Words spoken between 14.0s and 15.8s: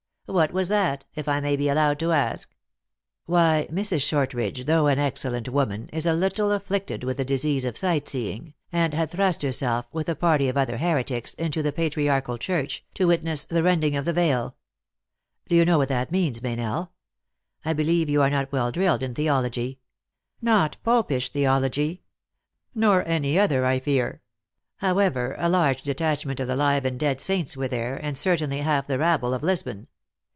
the THE ACTRESS IN HIGH LIFE. 63 veil. Do you know